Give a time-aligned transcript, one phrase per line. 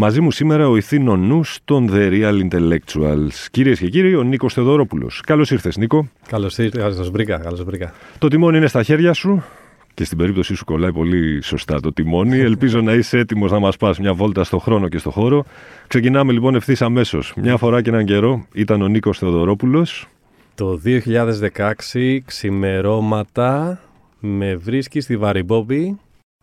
[0.00, 3.46] Μαζί μου σήμερα ο ηθήνο νου των The Real Intellectuals.
[3.50, 5.22] Κυρίες και κύριοι, ο Νίκος Θεοδωρόπουλος.
[5.26, 6.08] Καλώς ήρθες, Νίκο.
[6.28, 7.92] Καλώς ήρθες, καλώς βρήκα, καλώς βρήκα.
[8.18, 9.42] Το τιμόνι είναι στα χέρια σου
[9.94, 12.38] και στην περίπτωσή σου κολλάει πολύ σωστά το τιμόνι.
[12.50, 15.44] Ελπίζω να είσαι έτοιμος να μας πας μια βόλτα στο χρόνο και στο χώρο.
[15.86, 17.32] Ξεκινάμε λοιπόν ευθύς αμέσως.
[17.36, 20.08] Μια φορά και έναν καιρό ήταν ο Νίκος Θεοδωρόπουλος.
[20.54, 20.80] Το
[21.92, 23.80] 2016 ξημερώματα
[24.20, 25.98] με βρίσκει στη Βαριμπόμπη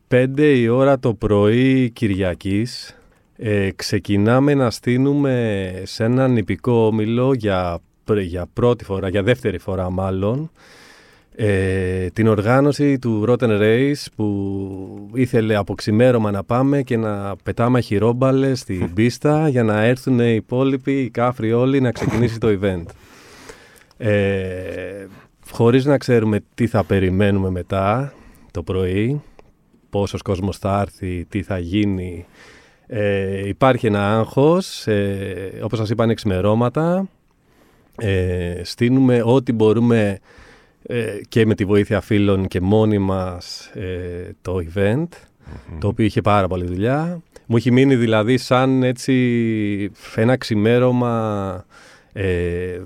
[0.08, 2.96] 5 η ώρα το πρωί Κυριακής
[3.38, 7.80] ε, ξεκινάμε να στείλουμε σε έναν νηπικό όμιλο για,
[8.22, 10.52] για πρώτη φορά, για δεύτερη φορά μάλλον,
[11.36, 17.80] ε, την οργάνωση του Rotten Race που ήθελε από ξημέρωμα να πάμε και να πετάμε
[17.80, 22.86] χειρόμπαλες στην πίστα για να έρθουν οι υπόλοιποι, οι κάφροι όλοι, να ξεκινήσει το event.
[23.98, 25.06] Ε,
[25.52, 28.14] χωρίς να ξέρουμε τι θα περιμένουμε μετά
[28.52, 29.22] το πρωί,
[29.90, 32.26] πόσος κόσμος θα έρθει, τι θα γίνει,
[32.88, 37.08] ε, υπάρχει ένα άγχος, ε, όπως σας είπα είναι εξημερώματα.
[37.98, 40.20] Ε, στείλουμε ό,τι μπορούμε
[40.88, 45.08] ε, και με τη βοήθεια φίλων και μόνοι μας ε, το event,
[45.80, 47.22] το οποίο είχε πάρα πολύ δουλειά.
[47.46, 51.66] Μου έχει μείνει δηλαδή σαν έτσι ένα ξημέρωμα
[52.14, 52.82] ε,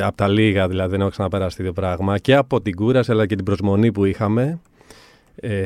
[0.00, 3.26] από τα λίγα, δηλαδή δεν έχω ξαναπεράσει το ίδιο πράγμα και από την κούραση αλλά
[3.26, 4.60] και την προσμονή που είχαμε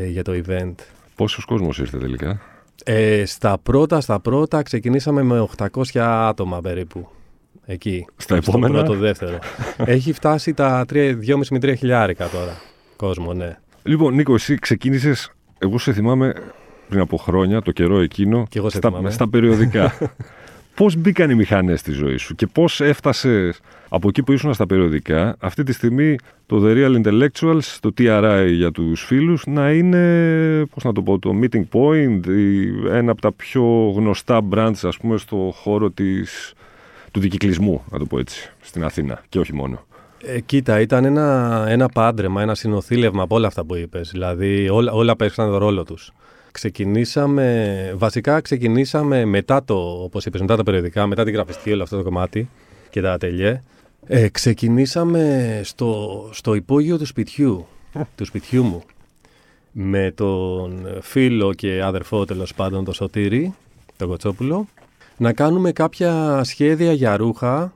[0.09, 0.75] για το event.
[1.17, 2.41] Πόσος κόσμος ήρθε τελικά;
[2.85, 7.09] Ε, στα πρώτα, στα πρώτα ξεκινήσαμε με 800 άτομα περίπου.
[7.65, 8.07] Εκεί.
[8.17, 9.39] Στα επόμενα; Στο πρώτο, δεύτερο.
[9.95, 11.17] Έχει φτάσει τα 2,5
[11.51, 12.61] με 3 χιλιάρικα τώρα
[13.07, 13.57] κόσμο, ναι.
[13.83, 15.33] Λοιπόν, Νίκο, εσύ ξεκίνησες.
[15.59, 16.35] Εγώ σε θυμάμαι
[16.89, 19.93] πριν από χρόνια, το καιρό εκείνο, και εγώ σε στα, στα περιοδικά.
[20.75, 24.67] Πώς μπήκαν οι μηχανές στη ζωή σου και πώς έφτασες από εκεί που ήσουν στα
[24.67, 26.17] περιοδικά, αυτή τη στιγμή
[26.47, 31.19] το The Real Intellectuals, το TRI για τους φίλους, να είναι, πώς να το πω,
[31.19, 32.21] το meeting point,
[32.91, 36.53] ένα από τα πιο γνωστά brands, ας πούμε, στο χώρο της,
[37.11, 39.85] του δικυκλισμού, να το πω έτσι, στην Αθήνα και όχι μόνο.
[40.25, 44.11] Ε, κοίτα, ήταν ένα, ένα πάντρεμα, ένα συνοθήλευμα από όλα αυτά που είπες.
[44.11, 46.13] Δηλαδή όλα, όλα παίξαν τον ρόλο τους.
[46.53, 51.97] Ξεκινήσαμε, βασικά ξεκινήσαμε μετά το, όπως είπες, μετά τα περιοδικά, μετά την γραφιστική όλο αυτό
[51.97, 52.49] το κομμάτι
[52.91, 53.63] και τα ατελιέ.
[54.07, 57.67] Ε, ξεκινήσαμε στο, στο υπόγειο του σπιτιού,
[58.17, 58.83] του σπιτιού μου,
[59.73, 63.55] με τον φίλο και αδερφό τέλος πάντων, τον Σωτήρη,
[63.97, 64.67] τον Κοτσόπουλο,
[65.17, 67.73] να κάνουμε κάποια σχέδια για ρούχα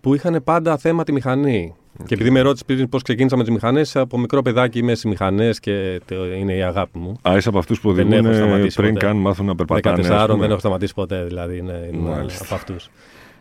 [0.00, 1.74] που είχαν πάντα θέμα τη μηχανή.
[2.06, 5.08] Και επειδή με ρώτησες πριν πώς ξεκίνησα με τις μηχανές, από μικρό παιδάκι είμαι στι
[5.08, 6.00] μηχανές και
[6.38, 7.16] είναι η αγάπη μου.
[7.28, 8.26] Α, είσαι από αυτούς που οδηγούν
[8.74, 10.08] πριν καν μάθουν να περπατάνε.
[10.08, 12.90] 14 δεν έχω σταματήσει ποτέ, δηλαδή είναι, είναι από αυτούς.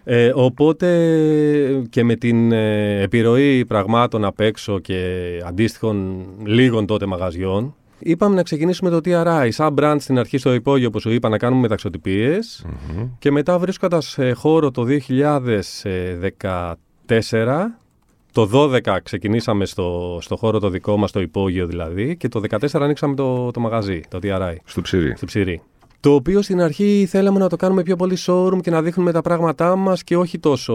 [0.10, 0.88] Ε, οπότε
[1.90, 8.44] και με την ε, επιρροή πραγμάτων απ' έξω και αντίστοιχων λίγων τότε μαγαζιών, είπαμε να
[8.44, 9.48] ξεκινήσουμε το TRI.
[9.52, 11.68] Σαν brand στην αρχή στο υπόγειο, όπως σου είπα, να κάνουμε
[13.20, 17.80] Και μετά βρίσκοντας σε χώρο το 2014,
[18.38, 22.68] το 12 ξεκινήσαμε στο, στο χώρο το δικό μας, το υπόγειο δηλαδή, και το 14
[22.74, 24.56] ανοίξαμε το, το μαγαζί, το TRI.
[24.64, 25.14] Στο ψυρί.
[25.16, 25.62] Στο ψυρί.
[26.00, 29.22] Το οποίο στην αρχή θέλαμε να το κάνουμε πιο πολύ showroom και να δείχνουμε τα
[29.22, 30.74] πράγματά μας και όχι τόσο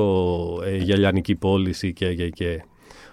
[0.65, 2.63] ε, για λιανική πώληση και, και, και.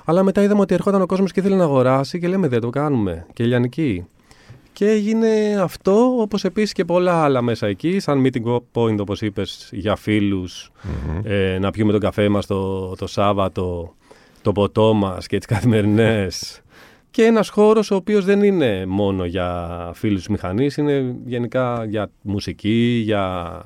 [0.06, 2.70] Αλλά μετά είδαμε ότι ερχόταν ο κόσμος και ήθελε να αγοράσει και λέμε δεν το
[2.70, 3.26] κάνουμε.
[3.34, 4.06] Και λιανική.
[4.74, 9.70] Και έγινε αυτό, όπως επίσης και πολλά άλλα μέσα εκεί, σαν meeting point, όπως είπες,
[9.72, 10.48] για φιλου
[11.24, 13.94] ε, να πιούμε τον καφέ μας το, το Σάββατο,
[14.42, 16.62] το ποτό μας και τις καθημερινές
[17.12, 23.02] και ένας χώρος ο οποίος δεν είναι μόνο για φίλους μηχανής, είναι γενικά για μουσική,
[23.04, 23.62] για,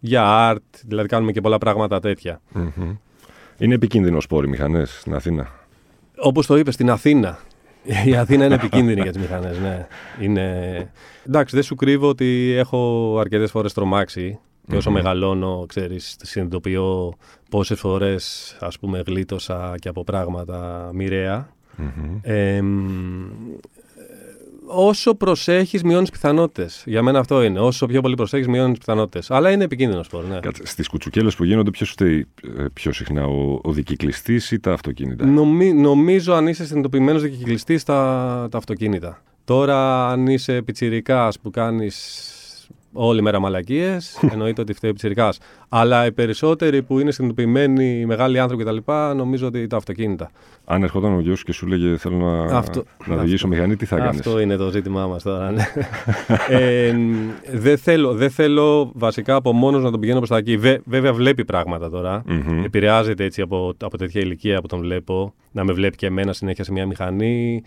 [0.00, 2.00] για art, δηλαδή κάνουμε και πολλά πράγματα
[3.58, 5.48] Είναι επικίνδυνος σπόροι μηχανές στην Αθήνα;
[6.16, 7.38] Όπως το είπες, στην Αθήνα.
[8.04, 9.86] Η Αθήνα είναι επικίνδυνη για τις μηχανές, ναι.
[10.20, 10.92] Είναι...
[11.26, 17.14] Εντάξει, δεν σου κρύβω ότι έχω αρκετές φορές τρομάξει και όσο μεγαλώνω, ξέρεις, συνειδητοποιώ
[17.50, 21.48] πόσες φορές, ας πούμε, γλίτωσα και από πράγματα μοιραία
[24.66, 26.82] όσο προσέχεις, μειώνεις πιθανότητες.
[26.86, 27.60] Για μένα αυτό είναι.
[27.60, 29.30] Όσο πιο πολύ προσέχεις, μειώνεις πιθανότητες.
[29.30, 30.24] Αλλά είναι επικίνδυνος σπορ.
[30.24, 30.38] Ναι.
[30.62, 32.26] Στις κουτσουκέλες που γίνονται, ποιος φταίει
[32.58, 37.84] ε, πιο συχνά, ο, ο δικυκλιστής ή τα αυτοκίνητα; Νομι, νομίζω αν είσαι συνειδητοποιημένος δικυκλιστής,
[37.84, 39.22] τα, τα αυτοκίνητα.
[39.44, 42.28] Τώρα, αν είσαι πιτσιρικάς που κάνεις
[42.94, 45.32] όλη μέρα μαλακίες, εννοείται ότι φταίει πιτσυρικά.
[45.68, 50.30] Αλλά οι περισσότεροι που είναι συνειδητοποιημένοι, οι μεγάλοι άνθρωποι κτλ., νομίζω ότι τα αυτοκίνητα.
[50.64, 53.96] Αν ερχόταν ο γιος και σου λέγε Θέλω να, αυτό, να οδηγήσω μηχανή, τι θα
[53.96, 55.50] κάνεις; Αυτό είναι το ζήτημά μας τώρα.
[55.50, 55.62] Ναι.
[56.58, 56.94] ε,
[57.52, 60.56] δεν, θέλω, δεν θέλω βασικά από μόνος να τον πηγαίνω προς τα εκεί.
[60.84, 62.22] βέβαια, βλέπει πράγματα τώρα.
[62.28, 62.62] Mm-hmm.
[62.64, 65.34] Επηρεάζεται έτσι από, από τέτοια ηλικία που τον βλέπω.
[65.52, 67.62] Να με βλέπει και εμένα συνέχεια σε μια μηχανή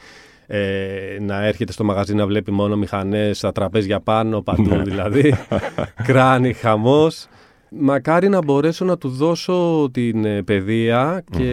[0.48, 4.84] ε, να έρχεται στο μαγαζί να βλέπει μόνο μηχανές στα τραπέζια πάνω, παντού ναι.
[4.84, 5.34] δηλαδή,
[6.08, 7.28] κράνη, χαμός.
[7.70, 11.52] Μακάρι να μπορέσω να του δώσω την ε, παιδεία και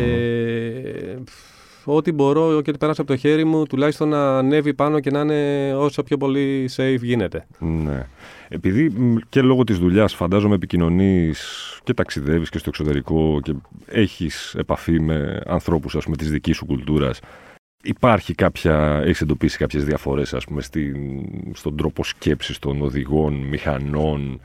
[1.84, 5.20] ό,τι μπορώ και ό,τι περάσει από το χέρι μου τουλάχιστον να ανέβει πάνω και να
[5.20, 7.46] είναι όσο πιο πολύ safe γίνεται.
[7.58, 8.06] Ναι.
[8.48, 8.92] Επειδή
[9.28, 11.42] και λόγω της δουλειάς φαντάζομαι επικοινωνείς
[11.84, 13.54] και ταξιδεύεις και στο εξωτερικό και
[13.86, 17.20] έχεις επαφή με ανθρώπους ας πούμε της δικής σου κουλτούρας
[17.84, 20.96] Υπάρχει κάποια, έχεις εντοπίσει κάποιες διαφορές ας πούμε στην,
[21.52, 24.40] στον τρόπο σκέψης των οδηγών, μηχανών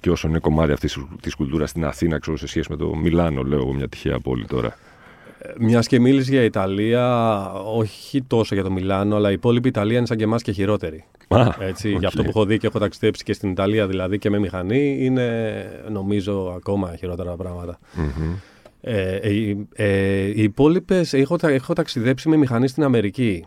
[0.00, 3.42] και όσον είναι κομμάτι αυτής της κουλτούρας στην Αθήνα, ξέρω σε σχέση με το Μιλάνο,
[3.42, 4.76] λέω εγώ μια τυχαία πόλη τώρα.
[5.38, 9.96] Ε, μιας και μίλησες για Ιταλία, όχι τόσο για το Μιλάνο, αλλά η υπόλοιπη Ιταλία
[9.98, 11.04] είναι σαν και εμάς και χειρότερη.
[11.28, 11.98] Α, Έτσι, okay.
[11.98, 14.96] Για αυτό που έχω δει και έχω ταξιδέψει και στην Ιταλία δηλαδή και με μηχανή,
[15.00, 15.54] είναι
[15.90, 17.78] νομίζω ακόμα χειρότερα πράγματα.
[17.96, 18.55] Mm-hmm.
[18.80, 23.44] Ε, οι, ε, οι υπόλοιπες έχω, έχω ταξιδέψει με μηχανή στην Αμερική,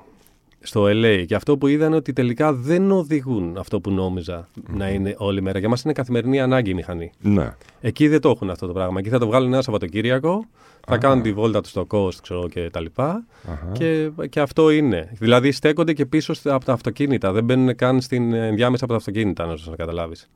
[0.60, 5.16] στο LA, και αυτό που είδαν ότι τελικά δεν οδηγούν αυτό που νόμιζα να είναι
[5.18, 5.60] όλη μέρα.
[5.60, 7.12] Για μας είναι καθημερινή ανάγκη η μηχανή.
[7.22, 7.56] Ναι.
[7.82, 9.00] Εκεί δεν το έχουν αυτό το πράγμα.
[9.00, 10.46] Εκεί θα το βγάλουν ένα Σαββατοκύριακο,
[10.88, 13.26] θα κάνουν τη βόλτα τους στο coast, ξέρω και τα λοιπά.
[13.72, 15.12] Και, και αυτό είναι.
[15.14, 17.32] Δηλαδή στέκονται και πίσω από τα αυτοκίνητα.
[17.32, 20.30] Δεν μπαίνουν καν στην ενδιάμεσα από τα αυτοκίνητα, να σας καταλάβεις.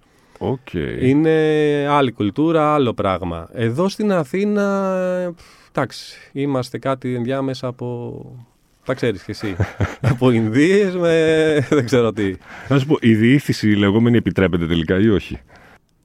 [0.52, 0.98] Okay.
[1.02, 1.32] Είναι
[1.90, 3.50] άλλη κουλτούρα, άλλο πράγμα.
[3.54, 4.96] Εδώ στην Αθήνα,
[5.72, 8.26] εντάξει, είμαστε κάτι ενδιάμεσα από...
[8.86, 9.56] Τα ξέρεις κι εσύ.
[10.12, 11.68] από Ινδίες με.
[11.70, 12.36] δεν ξέρω τι.
[12.70, 15.40] Να σου πω, η διήθηση η λεγόμενη επιτρέπεται τελικά ή όχι;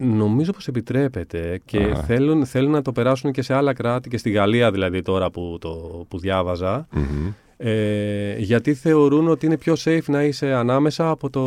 [0.01, 4.31] Νομίζω πως επιτρέπεται και θέλουν, θέλουν να το περάσουν και σε άλλα κράτη και στη
[4.31, 6.89] Γαλλία δηλαδή τώρα που, το, που διαβαζα
[7.61, 11.41] ε, γιατί θεωρούν ότι είναι πιο safe να είσαι ανάμεσα από το,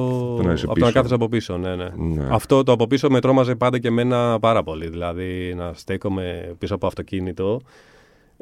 [0.43, 1.57] να, από το να κάθεσαι από πίσω.
[1.57, 1.89] Ναι, ναι.
[1.95, 2.27] ναι.
[2.29, 4.89] Αυτό το από πίσω με τρόμαζε πάντα και εμένα πάρα πολύ.
[4.89, 7.61] Δηλαδή να στέκομαι πίσω από αυτοκίνητο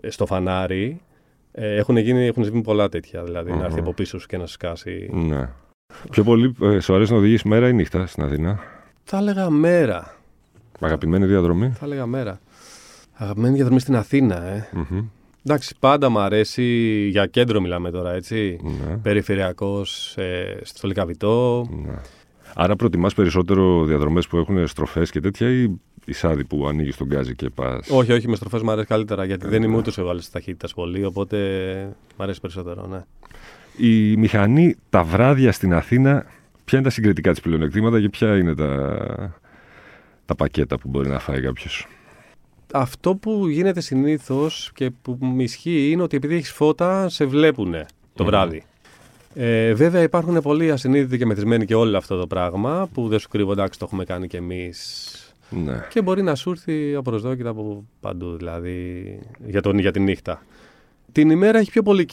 [0.01, 1.01] ε, στο φανάρι.
[1.51, 3.23] Ε, έχουν, γίνει, έχουν συμβεί πολλά τέτοια.
[3.23, 5.09] Δηλαδή να έρθει από πίσω σου και να σκάσει.
[5.13, 5.50] Ναι.
[6.12, 8.59] Πιο πολύ ε, σου αρέσει να οδηγήσει μέρα ή νύχτα στην Αθήνα;
[9.11, 10.15] Θα έλεγα μέρα.
[10.79, 11.69] Αγαπημένη διαδρομή.
[11.69, 12.39] Θα έλεγα μέρα.
[13.13, 14.69] Αγαπημένη διαδρομή στην Αθήνα, ε.
[15.45, 16.63] Εντάξει, πάντα μου αρέσει,
[17.11, 18.59] για κέντρο μιλάμε τώρα, έτσι.
[18.63, 18.97] Ναι.
[18.97, 21.67] Περιφερειακός, ε, στο Λικαβητό.
[21.85, 21.94] Ναι.
[22.53, 25.69] Άρα προτιμάς περισσότερο διαδρομές που έχουν στροφές και τέτοια ή
[26.05, 29.25] η σάδι που ανοίγεις τον γκάζι και πας; Όχι, όχι, με στροφές μου αρέσει καλύτερα
[29.25, 31.38] γιατί δεν είμαι ούτε σε βάλει ταχύτητας πολύ, οπότε
[32.17, 33.03] μου αρέσει περισσότερο, ναι.
[33.77, 36.25] Η μηχανή τα βράδια στην Αθήνα,
[36.69, 39.39] ποια είναι τα συγκριτικά της πλεονεκτήματα και ποια είναι τα,
[40.25, 41.88] τα πακέτα που μπορεί να φάει κάποιος
[42.74, 47.75] αυτό που γίνεται συνήθως και που μου ισχύει είναι ότι επειδή έχεις φώτα, σε βλέπουν
[48.13, 48.63] το βράδυ.
[49.33, 53.27] Ε, βέβαια υπάρχουν πολλοί ασυνείδητοι και μεθυσμένοι και όλο αυτό το πράγμα που δεν σου
[53.27, 55.13] κρύβω, εντάξει, το έχουμε κάνει κι εμείς.
[55.50, 55.86] Ναι.
[55.89, 60.42] Και μπορεί να σου έρθει απροσδόκητα από παντού, δηλαδή για, τον, για τη νύχτα.
[61.11, 62.06] Την ημέρα έχει πιο πολλή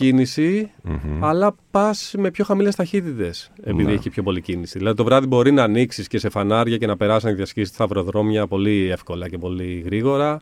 [1.21, 3.93] αλλά πας με πιο χαμηλές ταχύτητες επειδή ναι.
[3.93, 4.79] έχει πιο πολλή κίνηση.
[4.79, 7.85] Δηλαδή το βράδυ μπορεί να ανοίξεις και σε φανάρια και να περάσεις να διασχίσει τα
[7.85, 10.41] αυροδρόμια πολύ εύκολα και πολύ γρήγορα.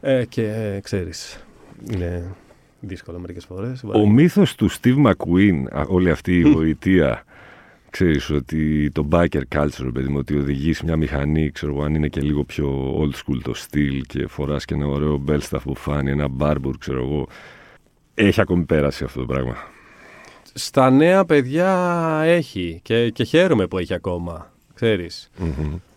[0.00, 1.44] Ε, και ε, ξέρεις,
[1.92, 2.34] είναι
[2.80, 3.84] δύσκολο μερικές φορές.
[3.92, 7.24] Ο μύθος του Steve McQueen, όλη αυτή η γοητεία,
[7.92, 12.20] ξέρεις ότι το biker culture, παιδί μου, ότι οδηγείς μια μηχανή, ξέρω αν είναι και
[12.20, 16.28] λίγο πιο old school το στυλ και φοράς και ένα ωραίο Belstaff που φάνει, ένα
[16.38, 17.28] barbour, ξέρω εγώ.
[18.14, 19.56] Έχει ακόμη πέρασει αυτό το πράγμα.
[20.54, 21.70] Στα νέα παιδιά
[22.24, 24.52] έχει και, και χαίρομαι που έχει ακόμα,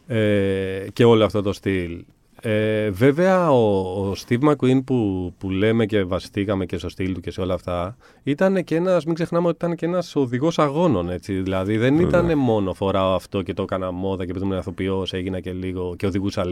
[0.07, 2.03] Ε, και όλο αυτό το στυλ.
[2.47, 7.19] Ε, βέβαια, ο, ο Steve McQueen που, που λέμε και βασιστήκαμε και στο στυλ του
[7.19, 11.09] και σε όλα αυτά, ήταν και ένας, μην ξεχνάμε ότι ήταν και ένας οδηγός αγώνων.
[11.09, 11.41] Έτσι.
[11.41, 15.39] Δηλαδή, δεν ήταν μόνο φοράω αυτό και το έκανα μόδα και επειδή ήμουν ηθοποιός, έγινα
[15.39, 16.45] και λίγο και οδηγούσα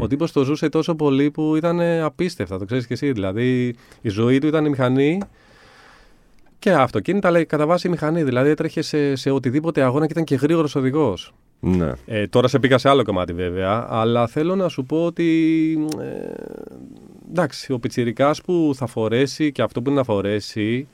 [0.00, 3.12] Ο τύπος το ζούσε τόσο πολύ που ήταν απίστευτα, το ξέρεις και εσύ.
[3.12, 5.20] Δηλαδή, η ζωή του ήταν η μηχανή
[6.58, 8.22] και αυτοκίνητα, αλλά κατά βάση η μηχανή.
[8.22, 11.32] Δηλαδή, έτρεχε σε, σε οτιδήποτε αγώνα και ήταν και γρήγορος οδηγός.
[11.64, 11.92] Ναι.
[12.06, 16.32] Ε, τώρα σε πήγα σε άλλο κομμάτι βέβαια, αλλά θέλω να σου πω ότι ε,
[17.30, 20.88] εντάξει, ο πιτσιρικάς που θα φορέσει και αυτό που είναι να φορεσει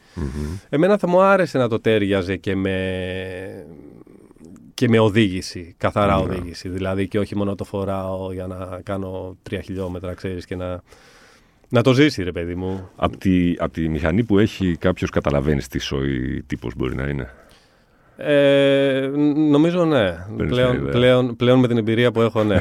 [0.69, 3.67] εμένα θα μου άρεσε να το τέριαζε και με,
[4.75, 6.23] και με οδήγηση, καθαρά ναι.
[6.23, 6.69] οδήγηση.
[6.69, 10.83] Δηλαδή και όχι μόνο το φοράω για να κάνω τρία χιλιόμετρα, ξέρεις, και να,
[11.69, 12.91] να το ζήσει ρε παιδί μου.
[12.97, 17.31] Από τη, απ τη μηχανή που έχει κάποιος καταλαβαίνει τι σοϊ τύπος μπορεί να είναι.
[18.23, 19.11] Ε,
[19.51, 20.27] νομίζω ναι.
[20.37, 22.59] Πλέον, πλέον, πλέον με την εμπειρία που έχω, ναι.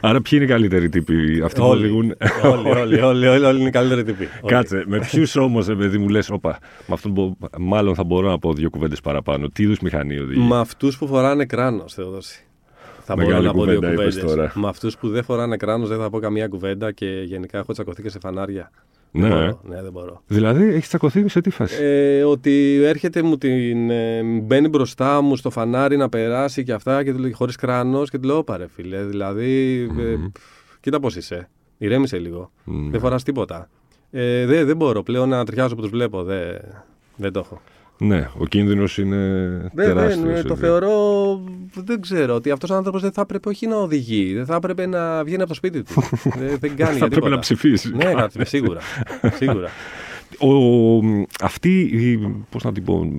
[0.00, 3.58] Άρα ποιοι είναι οι καλύτεροι τύποι, αυτοί όλοι, που οδηγούν; όλοι, όλοι, όλοι, όλοι, όλοι
[3.58, 4.28] είναι οι καλύτεροι τύποι.
[4.46, 8.52] Κάτσε, με ποιους όμως, επειδή μου λες, όπα, με αυτόν μάλλον θα μπορώ να πω
[8.52, 9.48] δύο κουβέντες παραπάνω.
[9.48, 12.46] Τι είδους μηχανή οδηγεί; Με αυτούς που φοράνε κράνος, Θεοδόση.
[13.04, 14.24] Θα μπορώ να πω δύο κουβέντες.
[14.54, 18.02] Με αυτούς που δεν φοράνε κράνος δεν θα πω καμία κουβέντα και γενικά έχω τσακωθεί
[18.02, 18.70] και σε φανάρια.
[19.14, 19.28] Ναι.
[19.28, 20.22] Δεν μπορώ, ναι, δεν μπορώ.
[20.26, 23.90] Δηλαδή, έχεις τσακωθεί σε τι φάση; Ε, ότι έρχεται μου την.
[23.90, 28.10] Ε, μπαίνει μπροστά μου στο φανάρι να περάσει και αυτά και του λέει χωρίς κράνος
[28.10, 29.04] και του λέω πάρε φίλε.
[29.04, 29.98] Δηλαδή, mm-hmm.
[29.98, 30.30] ε,
[30.80, 31.48] κοίτα πώς είσαι.
[31.78, 32.50] Ηρέμησε λίγο.
[32.66, 32.88] Mm-hmm.
[32.90, 33.68] Δεν φοράς τίποτα.
[34.10, 36.22] Ε, δεν, δεν μπορώ πλέον να τριάζω που τους βλέπω.
[36.22, 36.60] Δεν,
[37.16, 37.60] δεν το έχω.
[38.02, 39.16] Ναι, ο κίνδυνος είναι
[39.74, 40.32] τεράστιος.
[40.32, 40.94] Δεν, το θεωρώ,
[41.74, 44.86] δεν ξέρω, ότι αυτός ο άνθρωπος δεν θα έπρεπε όχι να οδηγεί, δεν θα έπρεπε
[44.86, 46.02] να βγαίνει από το σπίτι του.
[46.38, 47.92] δεν, δεν κάνει Θα έπρεπε να ψηφίσει.
[47.94, 48.80] Ναι, σίγουρα.
[49.40, 49.68] σίγουρα.
[50.38, 50.50] Ο,
[51.42, 52.18] αυτή η,
[52.50, 53.10] πώς να την πω,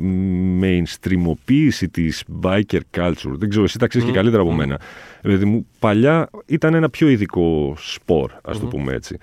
[0.62, 4.12] mainstreamοποίηση της biker culture, δεν ξέρω, εσύ τα ξέρεις mm.
[4.12, 4.56] και καλύτερα από mm.
[4.56, 4.80] μένα.
[5.22, 8.60] Δηλαδή, μου, παλιά ήταν ένα πιο ειδικό σπορ, ας mm.
[8.60, 9.18] το πούμε έτσι.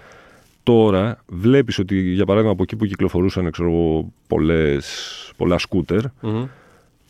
[0.70, 6.00] Τώρα βλέπεις ότι, για παράδειγμα, από εκεί που κυκλοφορούσαν, ξέρω, πολλές πολλά σκούτερ.
[6.22, 6.48] Mm-hmm.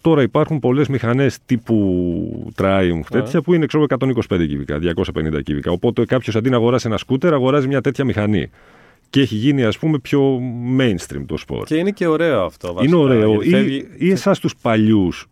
[0.00, 5.70] Τώρα υπάρχουν πολλές μηχανές τύπου Triumph, τέτοια που είναι ξέρω, 125 κυβικά, 250 κυβικά.
[5.70, 8.50] Οπότε κάποιος αντί να αγοράσει ένα σκούτερ, αγοράζει μια τέτοια μηχανή.
[9.10, 10.40] Και έχει γίνει, ας πούμε, πιο
[10.78, 11.64] mainstream το σπορ.
[11.64, 12.72] Και είναι και ωραίο αυτό.
[12.72, 13.42] Βασικά, είναι ωραίο.
[13.42, 15.29] Ή, ή εσάς τους παλιούς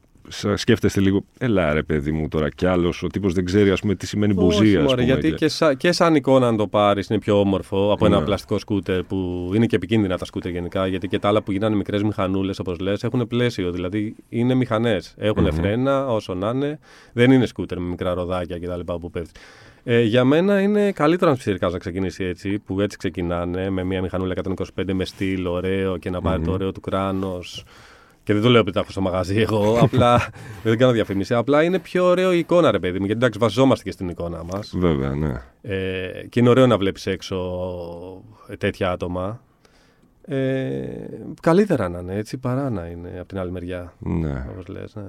[0.54, 3.94] σκέφτεστε λίγο, ελά ρε παιδί μου τώρα κι άλλος, ο τύπος δεν ξέρει ας πούμε,
[3.94, 4.84] τι σημαίνει μπουζία.
[4.84, 8.18] Όχι, γιατί και, σα, και σαν εικόνα αν το πάρεις είναι πιο όμορφο από ένα
[8.18, 8.24] ναι.
[8.24, 10.86] πλαστικό σκούτερ που είναι και επικίνδυνα τα σκούτερ γενικά.
[10.86, 13.70] Γιατί και τα άλλα που γίνανε μικρές μηχανούλες, όπως λες, έχουν πλαίσιο.
[13.70, 15.14] Δηλαδή είναι μηχανές.
[15.18, 15.52] Έχουν mm-hmm.
[15.52, 16.78] φρένα όσο να είναι.
[17.12, 18.92] Δεν είναι σκούτερ με μικρά ροδάκια κτλ.
[19.00, 19.40] που πέφτει.
[19.84, 24.34] Ε, για μένα είναι καλύτερο ένα να ξεκινήσει έτσι, που έτσι ξεκινάνε, με μια μηχανούλα
[24.76, 26.46] 125 με στυλ, ωραίο και να πάρει mm-hmm.
[26.46, 27.64] το ωραίο του κράνος.
[28.28, 29.78] Και δεν το λέω επειδή τα έχω στο μαγαζί εγώ.
[29.84, 30.30] απλά
[30.62, 31.34] δεν κάνω διαφήμιση.
[31.34, 33.04] Απλά είναι πιο ωραίο η εικόνα, ρε παιδί μου.
[33.04, 34.74] Γιατί εντάξει, βασιζόμαστε και στην εικόνα μας.
[34.76, 35.42] Βέβαια, ναι.
[35.62, 37.38] Ε, και είναι ωραίο να βλέπεις έξω
[38.58, 39.40] τέτοια άτομα.
[40.24, 40.76] Ε,
[41.42, 43.92] καλύτερα να είναι έτσι παρά να είναι από την άλλη μεριά.
[43.98, 44.46] Ναι.
[44.50, 45.02] Όπως λες, ναι.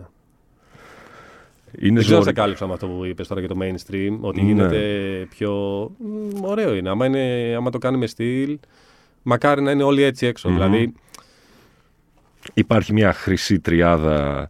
[1.79, 4.41] Είναι δεν ξέρω αν σε κάλυψα με αυτό που είπες τώρα για το mainstream, ότι
[4.41, 4.47] ναι.
[4.47, 4.79] γίνεται
[5.29, 5.51] πιο.
[6.41, 6.89] ωραίο είναι.
[6.89, 7.53] Άμα, είναι.
[7.57, 8.59] άμα το κάνει με στυλ,
[9.23, 10.49] μακάρι να είναι όλοι έτσι έξω.
[10.49, 10.53] Mm-hmm.
[10.53, 10.93] Δηλαδή,
[12.53, 14.49] υπάρχει μια χρυσή τριάδα,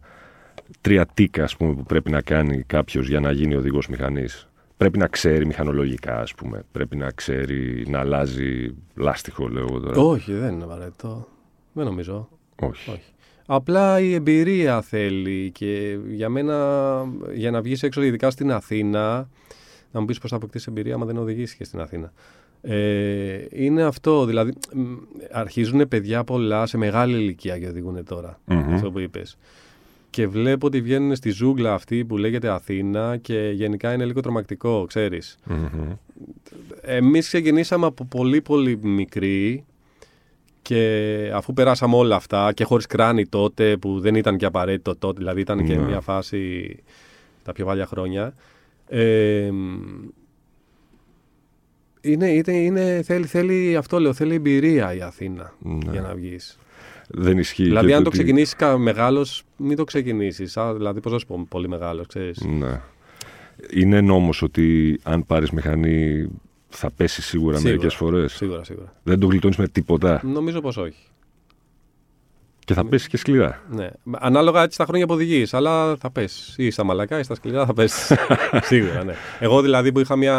[0.80, 4.48] τριατίκα ας πούμε, που πρέπει να κάνει κάποιος για να γίνει οδηγός μηχανής.
[4.76, 6.62] Πρέπει να ξέρει μηχανολογικά, ας πούμε.
[6.72, 10.00] Πρέπει να ξέρει να αλλάζει λάστιχο, λέω εγώ τώρα.
[10.00, 11.28] Όχι, δεν είναι απαραίτητο.
[11.72, 12.28] Δεν νομίζω.
[12.62, 12.90] Όχι.
[12.90, 13.12] Όχι.
[13.46, 19.28] Απλά η εμπειρία θέλει και για μένα, για να βγεις έξω, ειδικά στην Αθήνα,
[19.92, 22.12] να μου πεις πώς θα αποκτήσεις εμπειρία, άμα δεν οδηγήσεις και στην Αθήνα.
[22.62, 24.52] Ε, είναι αυτό, δηλαδή
[25.30, 29.38] αρχίζουν παιδιά πολλά σε μεγάλη ηλικία και οδηγούν τώρα, αυτό που είπες.
[30.10, 34.84] Και βλέπω ότι βγαίνουν στη ζούγκλα αυτή που λέγεται Αθήνα και γενικά είναι λίγο τρομακτικό,
[34.88, 35.38] ξέρεις.
[35.50, 35.96] Mm-hmm.
[36.82, 39.64] Εμείς ξεκινήσαμε από πολύ πολύ μικροί
[40.62, 45.18] και αφού περάσαμε όλα αυτά και χωρίς κράνη τότε που δεν ήταν και απαραίτητο τότε,
[45.18, 45.82] δηλαδή ήταν και ναι.
[45.82, 46.76] μια φάση
[47.44, 48.34] τα πιο βάλια χρόνια.
[48.88, 49.50] Ε,
[52.00, 55.90] είναι, είναι, είναι, θέλει, θέλει, αυτό λέω, θέλει εμπειρία η Αθήνα ναι.
[55.90, 56.58] για να βγεις.
[57.08, 57.62] Δεν ισχύει.
[57.62, 60.56] Δηλαδή, αν το, ξεκινήσεις μεγάλος, μην το ξεκινήσεις.
[60.76, 62.40] Δηλαδή, πώς να σου πω, πολύ μεγάλος, ξέρεις.
[62.40, 62.80] Ναι.
[63.70, 66.28] Είναι νόμος ότι αν πάρεις μηχανή
[66.68, 68.94] θα πέσει σίγουρα, σίγουρα μερικές φορές; Σίγουρα, σίγουρα.
[69.02, 71.09] Δεν το γλιτώνεις με τίποτα; Νομίζω πως όχι.
[72.70, 73.62] Και θα πέσει και σκληρά.
[73.70, 73.88] Ναι.
[74.10, 76.54] Ανάλογα έτσι τα χρόνια που οδηγείς, αλλά θα πέσεις.
[76.58, 78.12] Ή στα μαλακά ή στα σκληρά θα πέσεις.
[78.70, 79.14] Σίγουρα, ναι.
[79.38, 80.36] Εγώ δηλαδή που είχα μια.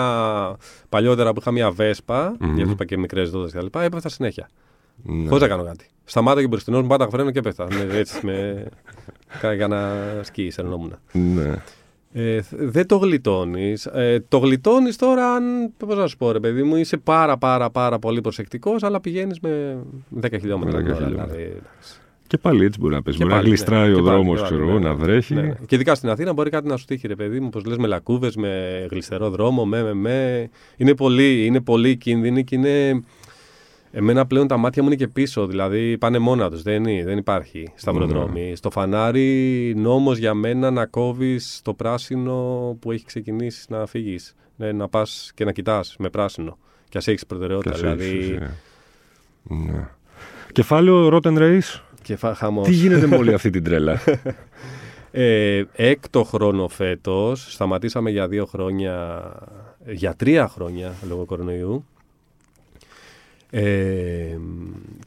[0.90, 2.54] Παλιότερα που είχα μια βέσπα, mm-hmm.
[2.56, 4.50] γιατί είπα και μικρές δόσει κτλ., έπεφτα συνέχεια.
[5.04, 5.28] Ναι.
[5.28, 5.86] Χωρίς να κάνω κάτι.
[6.04, 7.68] Σταμάτα και μπροστινός μου, πάντα φρένο και έπεφτα.
[7.70, 8.66] με, έτσι με.
[9.40, 10.96] Κάνα σκι, σερνόμουν.
[11.12, 11.62] Ναι.
[12.14, 13.86] Ε, δεν το γλιτώνεις.
[13.86, 15.74] Ε, το γλιτώνεις τώρα αν.
[15.78, 19.40] Πώς να σου πω, ρε παιδί μου, είσαι πάρα πάρα πάρα πολύ προσεκτικός, αλλά πηγαίνεις
[19.40, 19.78] με
[20.22, 21.06] 10 χιλιόμετρα την ώρα.
[21.06, 21.62] Δηλαδή,
[22.32, 23.18] και πάλι έτσι μπορεί να πέσει.
[23.18, 23.96] Μπορεί να γλιστράει ναι.
[23.96, 25.34] ο δρόμος, ξέρω εγώ, να βρέχει.
[25.34, 25.56] Ναι, ναι.
[25.66, 27.88] Και ειδικά στην Αθήνα μπορεί κάτι να σου τύχει, ρε παιδί μου, όπως λες, με
[27.88, 30.50] λακκούβες, με γλιστερό δρόμο, με, με, με.
[30.78, 33.04] Είναι πολύ, είναι πολύ κίνδυνοι και είναι.
[33.92, 36.62] Εμένα πλέον τα μάτια μου είναι και πίσω, δηλαδή πάνε μόνα τους.
[36.62, 38.50] Δεν, δεν υπάρχει σταυροδρόμι.
[38.52, 38.58] Mm.
[38.58, 42.34] Στο φανάρι, νόμος για μένα να κόβεις το πράσινο
[42.80, 44.36] που έχει ξεκινήσει να φύγεις.
[44.56, 46.58] Ναι, να πας και να κοιτάς με πράσινο.
[46.90, 47.76] Και ας έχεις προτεραιότητα.
[47.76, 48.40] Δηλαδή...
[49.44, 49.88] Ναι.
[50.52, 54.02] Κεφάλαιο Rotten Race; Και φα, Τι γίνεται με όλη αυτή την τρέλα;
[55.12, 57.54] Ε, έκτο χρόνο φέτος.
[57.54, 59.26] Σταματήσαμε για δύο χρόνια,
[59.86, 61.86] για τρία χρόνια λόγω κορονοϊού.
[63.50, 64.38] Ε,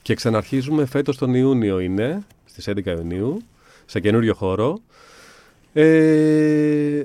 [0.03, 3.43] και ξαναρχίζουμε φέτος τον Ιούνιο είναι, στις 11 Ιουνίου.
[3.85, 4.79] σε καινούριο χώρο.
[5.73, 7.03] Ε,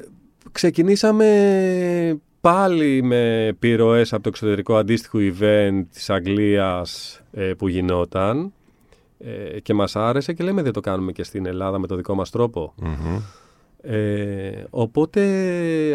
[0.52, 8.54] ξεκινήσαμε πάλι με πυροές από το εξωτερικό αντίστοιχο event της Αγγλίας ε, που γινόταν
[9.20, 12.16] ε, και μας άρεσε και λέμε δεν το κάνουμε και στην Ελλάδα με το δικό
[12.16, 12.74] μας τροπο
[13.82, 15.22] Ε, οπότε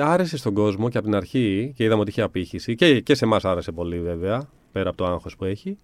[0.03, 3.25] άρεσε στον κόσμο και από την αρχή και είδαμε ότι είχε απήχηση και, και σε
[3.25, 5.79] εμάς άρεσε πολύ βέβαια, πέρα από το άγχος που έχει.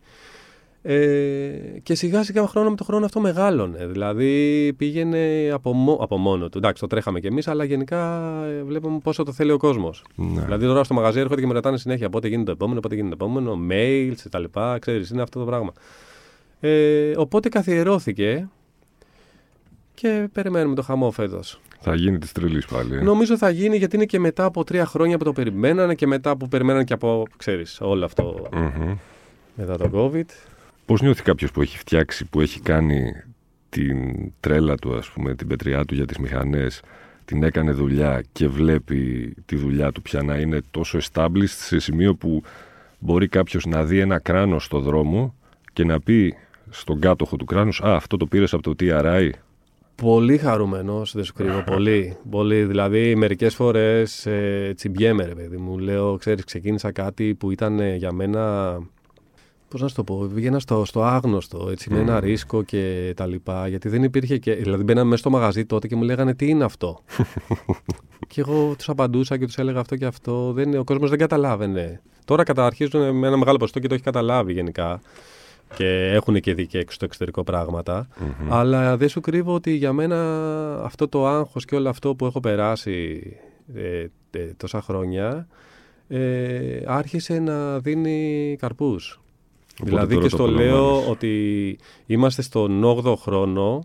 [0.82, 1.50] Ε,
[1.82, 3.86] και σιγά σιγά χρόνος με το χρόνο αυτό μεγάλωνε.
[3.86, 6.58] Δηλαδή πήγαινε από, από μόνο του.
[6.58, 10.04] Εντάξει, το τρέχαμε κι εμείς, αλλά γενικά ε, βλέπουμε πόσο το θέλει ο κόσμος.
[10.14, 10.42] Ναι.
[10.44, 13.16] Δηλαδή τώρα στο μαγαζί έρχονται και με ρωτάνε συνέχεια πότε γίνεται το επόμενο, πότε γίνεται
[13.16, 14.44] το επόμενο, mails κτλ.
[14.78, 15.72] Ξέρεις, είναι αυτό το πράγμα.
[16.60, 18.48] Ε, οπότε καθιερώθηκε
[19.94, 21.60] και περιμένουμε το χαμό φέτος.
[21.80, 22.96] Θα γίνει της τρελής πάλι.
[22.96, 23.00] Ε.
[23.00, 26.36] Νομίζω θα γίνει γιατί είναι και μετά από τρία χρόνια που το περιμένανε και μετά
[26.36, 28.96] που περιμένανε και από, ξέρεις, όλο αυτό mm-hmm.
[29.54, 30.28] μετά το COVID.
[30.86, 33.12] Πώς νιώθει κάποιος που έχει φτιάξει, που έχει κάνει
[33.68, 33.98] την
[34.40, 36.82] τρέλα του, ας πούμε, την πετριά του για τις μηχανές,
[37.24, 42.14] την έκανε δουλειά και βλέπει τη δουλειά του πια να είναι τόσο established σε σημείο
[42.14, 42.42] που
[42.98, 45.34] μπορεί κάποιος να δει ένα κράνος στο δρόμο
[45.72, 46.34] και να πει
[46.70, 49.30] στον κάτοχο του κράνους «Α, αυτό το πήρες από το TRI».
[49.94, 51.62] Πολύ χαρούμενος, δεν σου κρύβω.
[51.62, 52.16] πολύ.
[52.30, 52.64] πολύ.
[52.64, 55.78] Δηλαδή, μερικές φορές ε, τσιμπιέμαι, ρε παιδί μου.
[55.78, 58.78] Λέω, ξέρεις, ξεκίνησα κάτι που ήταν για μένα
[59.70, 63.26] Πώς να σου το πω, βγαίνα στο, στο άγνωστο, έτσι, με ένα ρίσκο και τα
[63.26, 63.68] λοιπά.
[63.68, 64.54] Γιατί δεν υπήρχε και.
[64.54, 67.00] Δηλαδή, μπαίναμε μέσα στο μαγαζί τότε και μου λέγανε τι είναι αυτό;
[68.32, 70.52] και εγώ τους απαντούσα και τους έλεγα αυτό και αυτό.
[70.52, 72.00] Δεν, ο κόσμος δεν καταλάβαινε.
[72.24, 75.00] Τώρα καταρχίζουν με ένα μεγάλο ποσοστό και το έχει καταλάβει γενικά.
[75.74, 77.44] Και έχουν και δει και στο εξωτερικό
[78.48, 80.18] Αλλά δεν σου κρύβω ότι για μένα
[80.82, 83.22] αυτό το άγχος και όλο αυτό που έχω περάσει
[83.74, 85.46] ε, ε, τόσα χρόνια
[86.08, 89.20] ε, άρχισε να δίνει καρπούς
[89.82, 93.84] δηλαδή και στο λέω ότι είμαστε στον 8ο χρόνο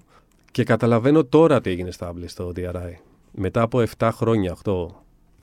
[0.52, 2.94] και καταλαβαίνω τώρα τι έγινε στα στο DRI.
[3.32, 4.88] Μετά από 7 χρόνια, 8.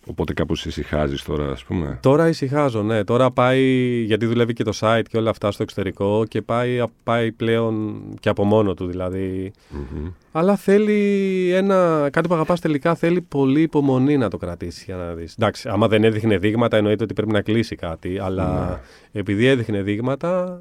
[0.07, 1.99] Οπότε κάπως ησυχάζεις τώρα, ας πούμε.
[2.03, 3.05] Τώρα ησυχάζω, ναι.
[3.05, 3.63] Τώρα πάει,
[4.07, 8.29] γιατί δουλεύει και το site και όλα αυτά στο εξωτερικό και πάει, πάει πλέον και
[8.29, 9.53] από μόνο του δηλαδή.
[10.33, 15.13] Αλλά θέλει ένα, κάτι που αγαπάς τελικά θέλει πολύ υπομονή να το κρατήσεις για να
[15.13, 15.35] δεις.
[15.39, 18.69] Εντάξει, άμα δεν έδειχνε δείγματα εννοείται ότι πρέπει να κλείσει κάτι, αλλά
[19.13, 19.21] ναι.
[19.21, 20.61] επειδή έδειχνε δείγματα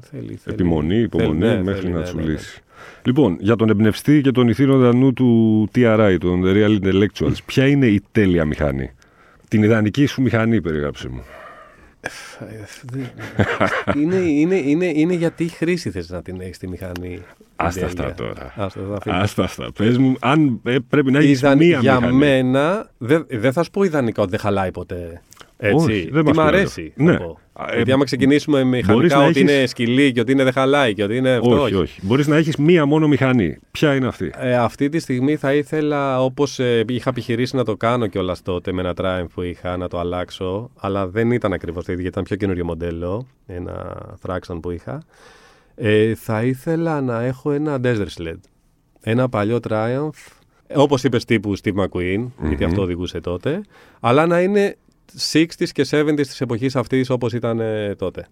[0.00, 0.36] θέλει.
[0.36, 2.62] θέλει Επιμονή, υπομονή θέλει, ναι, μέχρι θέλει, να ναι, σου ναι, λύσει.
[3.02, 7.66] Λοιπόν, για τον εμπνευστή και τον ηθήνοντα νου του TRI, τον The Real Intellectuals, ποια
[7.66, 8.90] είναι η τέλεια μηχανή;
[9.48, 11.22] Την ιδανική σου μηχανή, περιγράψε μου.
[13.96, 17.22] είναι, είναι, είναι, είναι γιατί χρήση θες να την έχεις τη μηχανή.
[17.56, 18.54] Άστα αυτά τώρα.
[19.04, 19.72] Άστα αυτά.
[19.72, 22.06] Πες μου, αν ε, πρέπει να έχεις μία για μηχανή.
[22.06, 25.22] Για μένα, δεν δε θα σου πω ιδανικά ότι δεν χαλάει ποτέ.
[25.56, 25.92] Έτσι.
[25.92, 26.92] Όχι, δεν Τι μ' αρέσει.
[26.96, 27.12] Ναι.
[27.12, 29.40] Ε, Γιατί άμα ξεκινήσουμε μηχανικά ότι έχεις...
[29.40, 31.62] είναι σκυλί και ότι είναι δεν χαλάει και ότι είναι αυτό.
[31.62, 32.00] Όχι, όχι.
[32.02, 33.58] Μπορείς να έχεις μία μόνο μηχανή.
[33.70, 37.76] Ποια είναι αυτή; Ε, αυτή τη στιγμή θα ήθελα, όπως ε, είχα επιχειρήσει να το
[37.76, 40.70] κάνω κιόλας τότε με ένα Triumph που είχα, να το αλλάξω.
[40.76, 43.26] Αλλά δεν ήταν ακριβώς το ίδιο, γιατί ήταν πιο καινούριο μοντέλο.
[43.46, 45.02] Ένα Thraxton που είχα.
[45.74, 48.38] Ε, θα ήθελα να έχω ένα Desert Sled.
[49.00, 50.32] Ένα παλιό Triumph.
[50.74, 52.48] Όπως είπες, τύπου Steve McQueen, mm-hmm.
[52.48, 53.60] γιατί αυτό οδηγούσε τότε.
[54.00, 54.76] Αλλά να είναι
[55.32, 58.26] 60s και 70s της εποχής αυτής όπως ήταν ε, τότε.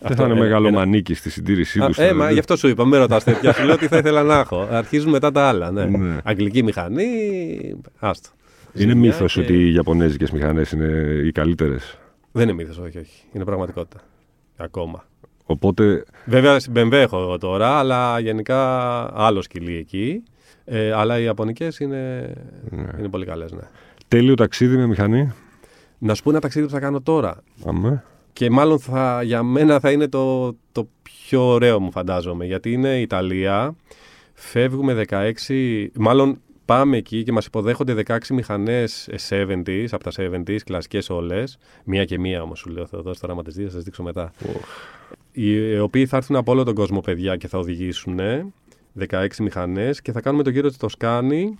[0.00, 0.76] Δεν θα είναι ε, μεγάλο ένα...
[0.76, 1.98] μανίκι στη συντήρησή τους.
[1.98, 3.52] Ε, μα γι' αυτό σου είπα, με ρωτάς τέτοια.
[3.52, 4.68] Σου λέω τι θα ήθελα να έχω.
[4.70, 5.70] Αρχίζουν μετά τα άλλα.
[5.70, 5.84] Ναι.
[5.84, 6.16] ναι.
[6.24, 7.10] Αγγλική μηχανή.
[7.98, 8.28] Άστο.
[8.74, 9.40] Είναι μύθος και...
[9.40, 11.98] ότι οι Ιαπωνέζικες μηχανές είναι οι καλύτερες;
[12.32, 13.22] Δεν είναι μύθος, όχι, όχι.
[13.32, 14.00] Είναι πραγματικότητα.
[14.56, 15.04] Ακόμα.
[15.44, 16.04] Οπότε...
[16.24, 18.60] Βέβαια στην BMW έχω εγώ τώρα, αλλά γενικά
[19.18, 20.22] άλλο σκυλί εκεί.
[20.64, 22.32] Ε, αλλά οι Ιαπωνικές είναι,
[22.70, 22.88] ναι.
[22.98, 23.52] είναι πολύ καλές.
[23.52, 23.62] Ναι.
[24.08, 25.32] Τέλειο ταξίδι με μηχανή;
[25.98, 27.42] Να σου πω ένα ταξίδι που θα κάνω τώρα.
[27.66, 28.04] Αμέ.
[28.32, 32.44] Και μάλλον θα, για μένα θα είναι το, το πιο ωραίο μου φαντάζομαι.
[32.44, 33.76] Γιατί είναι Ιταλία.
[34.34, 41.10] Φεύγουμε 16, μάλλον πάμε εκεί και μας υποδέχονται 16 μηχανές 70s, από τα 70s, κλασικές
[41.10, 41.58] όλες.
[41.84, 44.32] Μία και μία όμως σου λέω Θεοδός, τώρα άμα τις δεις θα σας δείξω μετά.
[45.32, 48.18] Οι οποίοι θα έρθουν από όλο τον κόσμο παιδιά και θα οδηγήσουν
[49.08, 51.58] 16 μηχανές και θα κάνουμε το γύρο της Τοσκάνη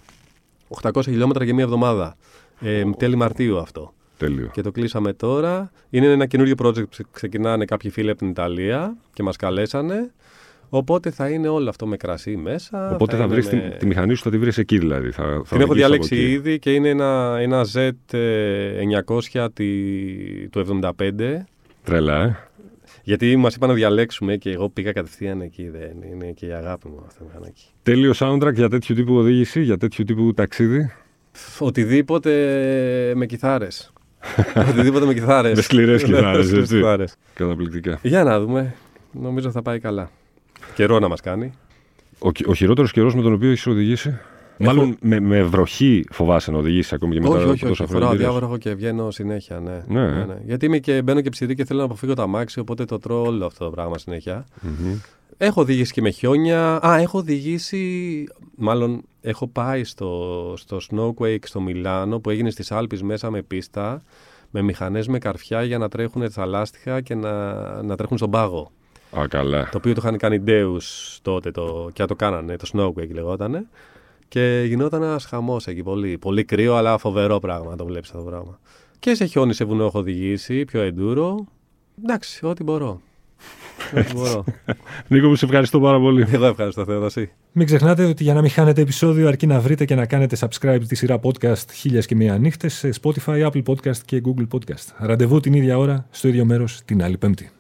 [0.83, 2.17] 800 χιλιόμετρα για μία εβδομάδα.
[2.61, 3.93] Ε, τέλη Μαρτίου αυτό.
[4.19, 4.51] Τέλειο.
[4.53, 5.71] Και το κλείσαμε τώρα.
[5.91, 10.13] Είναι ένα καινούριο project που ξεκινάνε κάποιοι φίλοι από την Ιταλία και μας καλέσανε.
[10.69, 12.91] Οπότε θα είναι όλο αυτό με κρασί μέσα.
[12.93, 13.77] Οπότε θα, θα βρεις με...
[13.79, 15.11] τη, μηχανή σου, θα τη βρεις εκεί δηλαδή.
[15.11, 19.49] Θα, θα την έχω διαλέξει ήδη και είναι ένα, ένα Z900 ε,
[20.51, 20.93] του 75.
[21.85, 22.37] Τρελά, ε.
[23.03, 25.69] Γιατί μας είπαν να διαλέξουμε και εγώ πήγα κατευθείαν εκεί.
[25.69, 27.65] Δεν είναι και η αγάπη μου αυτό το μηχανάκι.
[27.83, 30.93] Τέλειο soundtrack για τέτοιου τύπου οδήγηση, για τέτοιου τύπου ταξίδι.
[31.59, 32.33] Οτιδήποτε
[33.17, 33.93] με κιθάρες.
[34.69, 35.57] Οτιδήποτε με κιθάρες.
[35.57, 36.83] Με σκληρές κιθάρες, έτσι.
[37.35, 37.99] Καταπληκτικά.
[38.03, 38.75] Για να δούμε.
[39.13, 40.11] Νομίζω θα πάει καλά.
[40.75, 41.53] Καιρό να μας κάνει.
[42.19, 44.09] Ο, ο χειρότερος καιρός με τον οποίο έχεις οδηγήσει;
[44.59, 44.75] Έχω...
[44.75, 47.93] Μάλλον με, με βροχή φοβάσαι να οδηγήσεις ακόμη και μετά όχι, από όχι, τόσα όχι.
[47.93, 48.07] χρόνια.
[48.07, 48.33] Φοράω κυρίως.
[48.33, 49.83] διάβροχο και βγαίνω συνέχεια, ναι.
[49.87, 50.07] Ναι.
[50.07, 50.37] ναι, ναι.
[50.45, 53.23] Γιατί είμαι και, μπαίνω και ψητή και θέλω να αποφύγω τα μάξι, οπότε το τρώω
[53.23, 54.45] όλο αυτό το πράγμα συνέχεια.
[54.61, 54.95] Μμμ.
[55.37, 56.87] Έχω οδηγήσει και με χιόνια.
[56.87, 58.25] Α, έχω οδηγήσει.
[58.57, 64.03] Μάλλον έχω πάει στο, στο Snowquake στο Μιλάνο που έγινε στις Άλπεις μέσα με πίστα
[64.51, 68.71] με μηχανές με καρφιά για να τρέχουν τα λάστιχα και να, να τρέχουν στον πάγο.
[69.19, 69.69] Α, καλά.
[69.71, 70.81] Το οποίο το είχαν κάνει Deus
[71.23, 73.67] τότε το, και το κάνανε, το Snowquake λεγότανε.
[74.29, 75.83] Και γινόταν ένας χαμός εκεί.
[75.83, 78.59] Πολύ, πολύ κρύο, αλλά φοβερό πράγμα να το βλέπεις αυτό το πράγμα.
[78.99, 81.47] Και σε χιόνι σε βουνό έχω οδηγήσει, πιο εντούρο.
[82.03, 83.01] Εντάξει, ό,τι μπορώ.
[83.97, 84.45] Ό,τι μπορώ.
[85.09, 86.27] Νίκο, μου σε ευχαριστώ πάρα πολύ.
[86.31, 87.31] Εγώ ευχαριστώ, Θεοδοσή.
[87.53, 90.81] Μην ξεχνάτε ότι για να μην χάνετε επεισόδιο αρκεί να βρείτε και να κάνετε subscribe
[90.89, 94.95] τη σειρά podcast χίλιας και μία νύχτες σε Spotify, Apple Podcast και Google Podcast.
[94.99, 97.51] Ραντεβού την ίδια ώρα, στο ίδιο μέρος, την άλλη πέμπτη.